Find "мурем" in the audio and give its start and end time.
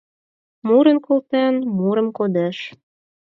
1.77-2.09